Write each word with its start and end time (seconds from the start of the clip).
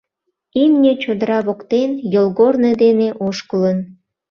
Имне 0.63 0.91
чодыра 1.01 1.39
воктен, 1.47 1.91
йолгорно 2.13 2.71
дене 2.83 3.09
ошкылын. 3.27 3.77